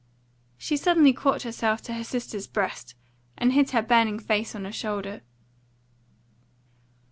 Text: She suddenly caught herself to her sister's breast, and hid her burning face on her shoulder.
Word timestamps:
She 0.57 0.77
suddenly 0.77 1.13
caught 1.13 1.43
herself 1.43 1.83
to 1.83 1.93
her 1.93 2.03
sister's 2.03 2.47
breast, 2.47 2.95
and 3.37 3.53
hid 3.53 3.69
her 3.69 3.83
burning 3.83 4.17
face 4.17 4.55
on 4.55 4.65
her 4.65 4.71
shoulder. 4.71 5.21